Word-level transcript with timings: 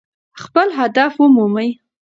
خپل 0.41 0.67
هدف 0.79 1.13
ومومئ. 1.21 1.69